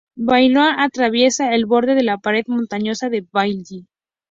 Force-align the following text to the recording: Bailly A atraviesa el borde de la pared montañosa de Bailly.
Bailly 0.17 0.55
A 0.57 0.83
atraviesa 0.83 1.53
el 1.53 1.67
borde 1.67 1.93
de 1.93 2.01
la 2.03 2.17
pared 2.17 2.43
montañosa 2.47 3.09
de 3.09 3.23
Bailly. 3.31 3.85